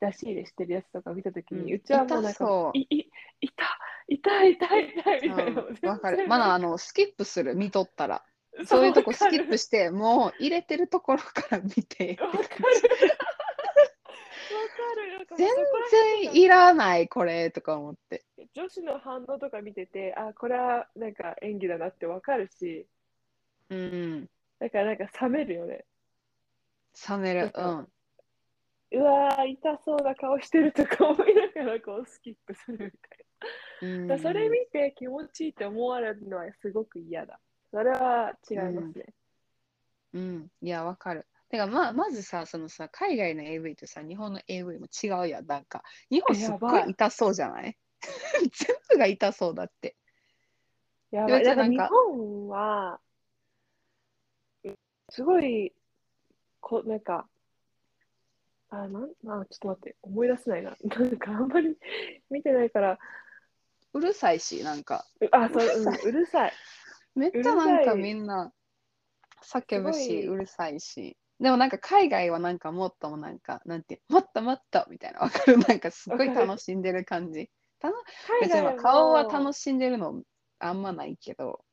[0.00, 3.52] 出し入れしてるやつとか見たときに、ううんちはもうなんかいい痛
[4.08, 5.62] 痛い痛い痛いみたいな。
[5.62, 6.26] うんわかる。
[6.28, 8.24] まだあのスキップする、見とったら。
[8.66, 12.16] そういうとこスキップしして、もう入れてるところから見て。
[12.20, 12.44] わかる。
[15.36, 15.48] 全
[16.22, 18.24] 然いらない、これとか思って。
[18.54, 22.86] 女子の反応とか見てて、あ、これはなんか演技だなってわかるし、
[23.70, 24.28] うん。
[24.60, 25.84] だからなんか冷めるよね。
[27.08, 27.50] 冷める。
[27.54, 27.88] うなんん。
[28.92, 33.13] うわー、痛そうな顔してるとか思いながらこうスキップするみた。
[34.08, 37.40] だそれ見て気持ちいいって思われるのはすごく嫌だ。
[37.70, 39.14] それは違いますね。
[40.14, 40.48] うん。
[40.62, 41.26] いや、わかる。
[41.48, 45.46] てか、まあ、まずさ、そのさ、海外の AV とさ、日本の AV も違うやん。
[45.46, 47.76] なんか、日本すっごいい痛そうじゃない？
[48.52, 49.96] 全部が痛そうだって。
[51.10, 51.44] やばい。
[51.44, 53.00] なんか本は、
[55.10, 55.72] すごい、
[56.60, 57.28] こなんか、
[58.70, 60.76] あ、なん、あ、ちょっと待って、思い出せないな。
[60.82, 61.76] なんかあんまり
[62.30, 62.98] 見てないから、
[63.94, 66.52] うるさいし、なんか、うあ、そう、うん、うるさい。
[67.14, 68.52] めっちゃなんかみんな
[69.42, 71.16] 叫ぶし、うるさいし。
[71.40, 75.58] でもなんか海外はなんかもっともなんか、なんて、もっともっとみたいな、わかる？
[75.68, 77.50] なんかすごい楽しんでる感じ。
[78.26, 80.22] 海別に顔はも楽しんでるの
[80.58, 81.64] あんまないけど。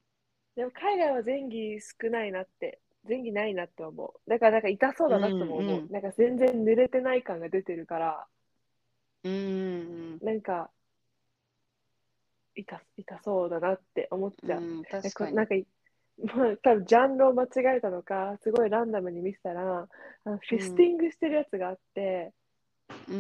[0.56, 4.30] でも海外は前儀少ないなって、前儀ないなって思う。
[4.30, 5.78] だからなんか痛そうだなとも思う。
[5.78, 8.28] うんうんなんか全然濡れてない感が出てるから、
[9.24, 10.22] うーん。
[10.22, 10.72] なんか
[12.56, 14.62] 痛痛そうだなって思っちゃう。
[14.62, 15.32] うん、で確かに。
[15.32, 15.56] こなんか、
[16.36, 19.88] まあ、多分ジャンルを間違えたのか、すごいランダムに見せたら、
[20.26, 22.34] あのフィスティングしてるやつがあって、
[23.08, 23.20] うんう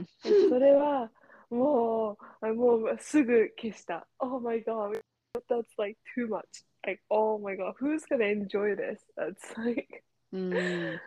[0.00, 0.06] ん。
[0.48, 1.10] それは
[1.50, 4.06] もう、あもうすぐ消した。
[4.18, 5.00] Oh my god,
[5.48, 6.42] that's like too much.
[6.84, 9.00] Like, oh my god, who's gonna enjoy this?
[9.16, 11.00] That's like うん、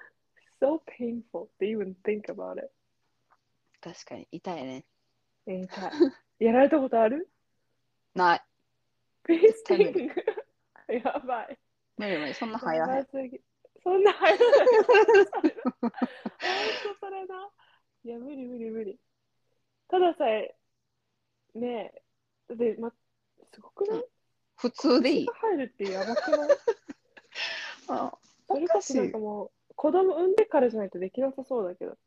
[0.59, 2.71] so painful to even think about it.
[3.81, 4.85] 確かに痛いね。
[5.47, 5.91] えー痛い
[6.43, 7.29] やられたことある？
[8.15, 8.41] ない。
[9.23, 10.13] フィスティング
[10.93, 11.59] やばい。
[11.97, 12.95] 無理無理、そんな入らへん。
[12.97, 13.39] やばすぎ
[13.83, 14.67] そんな入らない。
[14.67, 15.55] ほんと
[16.99, 17.49] それな。
[18.03, 18.99] いや、無理無理無理。
[19.87, 20.55] たださえ、
[21.53, 21.93] ね
[22.49, 22.91] え、で、ま、
[23.53, 24.03] すごくない？
[24.57, 26.49] 普通でいい入るってやばくない？
[27.87, 31.97] あそれこそなんかもう、子供産んでからじゃないとできなさそうだけど。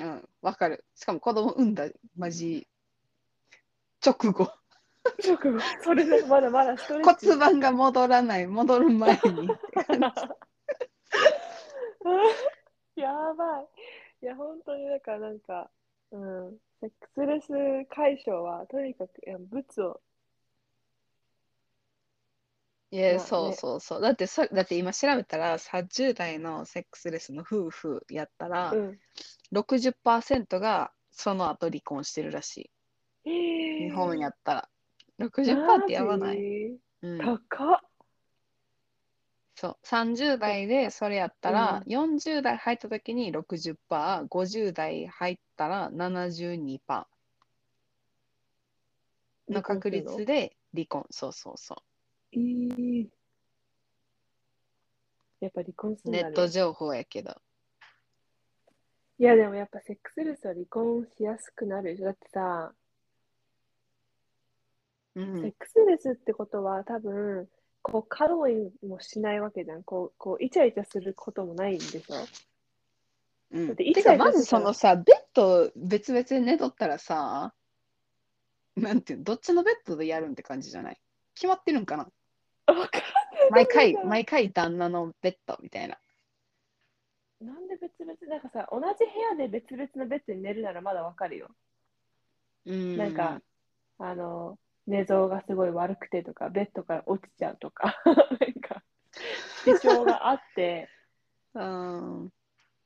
[0.00, 0.84] うん、わかる。
[0.94, 2.66] しかも子供産んだ、マジ、
[4.04, 4.50] 直後。
[5.24, 7.26] 直後、それでまだまだストレッチ。
[7.26, 9.18] 骨盤が戻らない、戻る前に
[12.96, 13.66] やばい。
[14.22, 15.70] いや、本当にだからなんか、
[16.10, 17.48] うん、セックスレス
[17.90, 20.00] 解消は、とにかく、いや、物を、
[22.90, 22.98] じ。
[22.98, 24.00] いや、まあそうねそうそう。
[24.00, 28.98] だってそ、だって今調べたら、30代のセックスレスの夫婦やったら、うん。
[29.52, 32.70] 60%がその後離婚してるらしい。
[33.28, 34.68] 日日本やったら。
[35.18, 36.38] 60%ってやばない。
[36.38, 36.78] い。
[37.02, 37.78] うん、高っ。
[39.54, 39.76] そう。
[39.84, 46.78] 30代でそれやったら、う40代入った時に60%、50代入ったら72%
[49.48, 51.06] の確率で離婚。
[51.10, 51.82] そうそうそ
[52.32, 53.10] いい。
[55.40, 56.12] やっぱ離婚すう。
[56.12, 57.34] るネット情報やけど。
[59.18, 61.98] いや、でもやっぱセックスレスは離婚しやすくなる。
[61.98, 62.72] だってさ、
[65.18, 65.52] うセッん。
[65.58, 67.48] クスレスってことは多分、
[67.82, 69.82] こう、カロリーもしないわけじゃん。
[69.82, 72.14] こう、こう、イチャイチャすることもないんでしょ？
[73.52, 73.66] うん。
[73.68, 77.52] だってイチャイチャまずそのさ、ベッド別々で寝とったらさ、
[78.76, 81.00] なんていうの、どっちのベッドでやるんって感じじゃない？
[81.34, 82.08] 決まってるんかな？
[83.50, 85.98] 毎回、毎回旦那のベッドみたいな。
[87.40, 88.14] なんで別々？
[88.28, 91.48] なんかさ、同じ部屋で別々のベッドに寝るならまだわかるよ。
[92.66, 92.96] うん。
[92.96, 93.40] なんか、
[93.98, 94.58] あの、
[94.88, 98.82] 寝相がすごい悪くてとか、ベッドから落ちちゃうとか、 なんか、
[99.64, 100.88] 主張があって、
[101.54, 102.32] うん。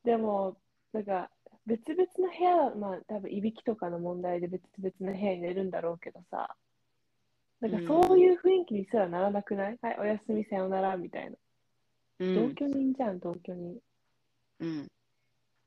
[0.05, 0.57] でも、
[0.93, 1.31] なんか、
[1.65, 6.57] 別々の部屋、まあ、多分いびきとかの問題で別々の部屋に寝るんだろうけどさ、
[7.61, 11.37] なんかそういう雰囲気にすらならなくない、はい、おやすみさよならみたいな。
[12.19, 12.55] 同うん。
[12.57, 13.79] 居人じゃん、同居人。
[14.59, 14.89] うん。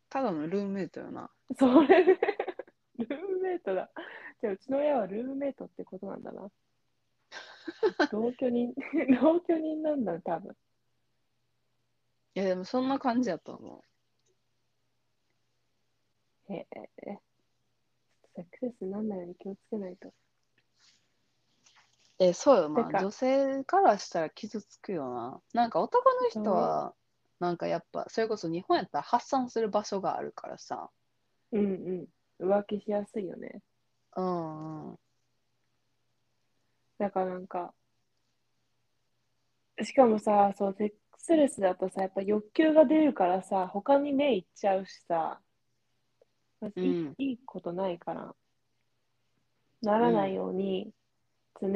[0.10, 1.30] ただのルームメイトよな。
[1.58, 2.04] それ、
[3.00, 3.90] ルームメイトだ。
[4.42, 6.52] じゃあ、うちの親はルームメイトってことなんだな。
[8.12, 8.74] 同居人、
[9.22, 10.56] 同居人なんだ、多分。
[12.36, 13.84] いや、でもそんな感じやと思
[16.50, 17.20] へえ。
[18.36, 20.10] セックスレスになんないように気をつけないと。
[20.10, 20.14] う。
[22.20, 22.86] え、そうよな。
[22.86, 25.42] てか女性からしたら傷つくよな。
[25.54, 26.94] なんか男の人は、
[27.40, 30.90] なんかやっぱ、それこそ日本やったら発散する場所があるからさ。
[31.52, 32.08] うん
[32.40, 32.48] うん。
[32.48, 33.62] 浮気しやすいよね。
[34.16, 35.00] うんうん。
[36.98, 37.74] だからなんか、
[39.84, 45.42] しかもさ、そう、セックスレスだとさ、やっぱ欲求が出るからさ、他に目いっちゃうしさ、
[46.62, 48.36] まずいんいいことないから、
[49.82, 50.92] ならないように、
[51.60, 51.68] 常、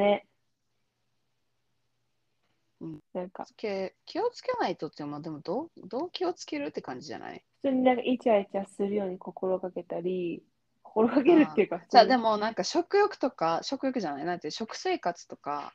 [2.82, 3.00] うん。
[3.14, 7.44] なんか、け気をつけないとっていうのは、でもどう、どう気をつけるって感じじゃない？
[7.62, 10.42] 普通になんかイチャイチャするように心がけたり、
[10.90, 15.74] 心がけるっていうか、じゃあでもなんか食欲とか、食欲じゃない、なんて食生活とか、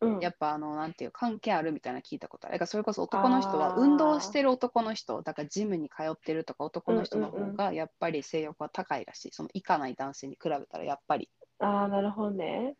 [0.00, 2.54] うん、やっぱあの、なんていう、関係あるみたいなの聞いたことある。
[2.54, 9.32] だからそれこそ男の人は運動してる男の人、だからジムに通ってるとか男の人の方がやっぱり性欲は高いらしい。
[9.32, 11.28] その行かない男性に比べたらやっぱり。
[11.60, 12.76] ああ、なるほどね。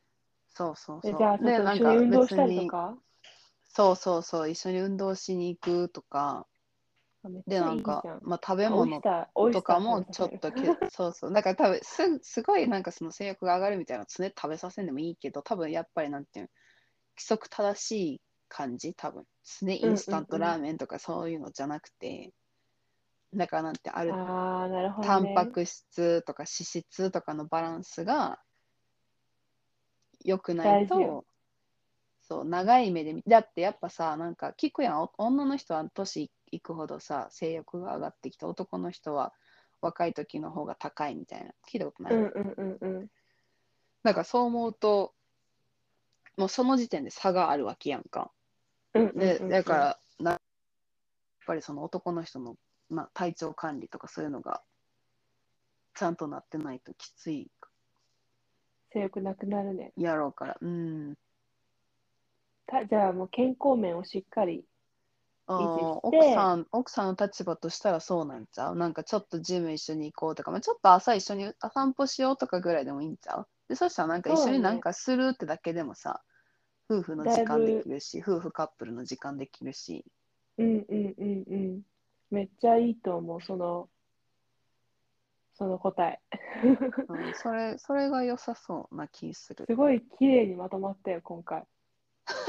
[0.48, 1.14] そうそうそう。
[1.14, 2.96] えじゃあ、ちょっで、と一緒に運動別したりとに、か
[3.64, 6.46] そうそうそう、一緒に運動しに行くとか、
[7.46, 9.00] で、ないんかまあ食べ物
[9.52, 11.32] とかもちょっとけ、そうそう。
[11.32, 16.48] だから多分す、すごいなんかその性欲が上がるみたいな常食べさせんでもいいけど、多分やっぱりなんていうの、
[17.16, 19.24] 規則正しい感じ、多分。
[19.60, 22.32] 常インスタントラーメンとかそういうのじゃなくて、
[23.34, 25.32] だからなんてある、ああ、なるほど、タね。
[25.32, 28.40] ンパク質とか脂質とかのバランスが
[30.24, 31.24] 良くないと
[32.26, 39.32] そう、長い目で見、だってやっぱさ、なんか聞くやん、お女の人は年いくほどさ、性欲が上がってきて、男の人は
[39.80, 42.12] 若い時の方が高いみたいな、聞いたことない？
[42.14, 43.10] うんうんうんうん。
[44.02, 45.14] だからそう思うと、
[46.36, 48.30] もうその時点で差があるわけやんか。
[48.94, 50.40] うんうんうんで、うんだから、なやっ
[51.46, 52.56] ぱりその男の人の、
[52.88, 54.62] まあ、体調管理とかそういうのが
[55.94, 57.50] ちゃんとなってないときつい
[58.92, 59.92] 性欲なくなるね。
[59.96, 60.56] やろうから。
[60.60, 61.14] うん。
[62.66, 64.64] たじゃあもう健康面をしっかり。
[65.46, 68.76] 奥さん、奥さんの立場としたらそうなんちゃう？
[68.76, 73.46] なんかちょっとジム一緒に行こうとか、まあ、ちょっと朝一緒にあ散歩しようとかぐらいでもいいんちゃう？
[73.68, 76.22] でそしたらなんか一緒になんかするってだけでもさ、
[76.90, 80.04] 夫婦の時間できるし、夫婦カップルの時間できるし。
[80.58, 81.82] うんうんうんうん。
[82.30, 83.88] めっちゃいいと思う、その、
[85.54, 86.20] その答え。
[86.62, 89.66] うん、それ、それが良さそうな気する。
[89.66, 91.64] すごい綺麗にまとまったよ、今回。
[92.26, 92.42] 確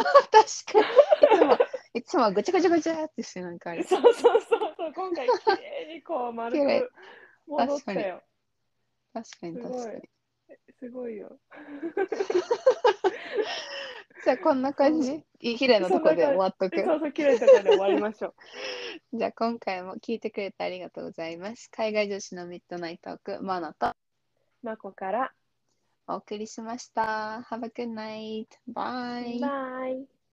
[0.74, 1.58] かに。
[1.96, 3.84] いつも、はぐちゃぐちゃぐちゃってしてなんかあれ。
[3.84, 6.92] そうそうそうそう、今回綺麗にこう丸く
[7.48, 8.22] 戻ったよ。
[9.14, 10.10] 確かに確かに。
[10.78, 11.40] すごいよ。
[14.26, 15.24] じゃあこんな感じ？
[15.40, 16.84] いい綺麗なとこで終わっとく。
[16.84, 18.34] そうそう、綺麗なところで終わりましょう。
[19.18, 21.70] じゃあ今回も聞いてくれてありがとうございます。
[21.72, 23.94] 海外女子のミッドナイトーク、マナと
[24.64, 25.32] まこから、
[26.08, 27.48] お送りしました。
[27.50, 28.48] Have a good night.
[28.68, 29.40] Bye.
[29.40, 30.15] バイ。